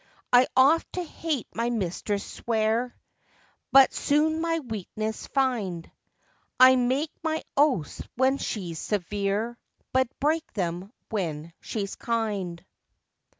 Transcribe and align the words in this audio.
I 0.33 0.47
oft 0.57 0.93
to 0.93 1.03
hate 1.03 1.45
my 1.53 1.69
mistress 1.69 2.23
swear, 2.25 2.97
But 3.71 3.93
soon 3.93 4.41
my 4.41 4.57
weakness 4.57 5.27
find; 5.27 5.91
I 6.59 6.75
make 6.75 7.11
my 7.21 7.43
oaths 7.55 8.01
when 8.15 8.39
she's 8.39 8.79
severe, 8.79 9.59
But 9.93 10.07
break 10.19 10.53
them 10.53 10.91
when 11.11 11.53
she's 11.61 11.93
kind. 11.93 12.65